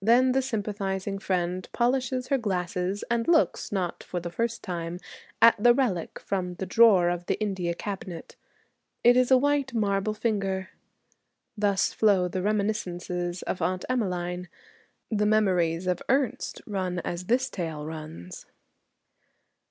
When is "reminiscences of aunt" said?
12.40-13.84